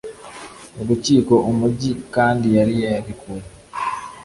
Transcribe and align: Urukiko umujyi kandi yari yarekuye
Urukiko 0.81 1.33
umujyi 1.51 1.91
kandi 2.15 2.47
yari 2.57 2.73
yarekuye 2.83 3.45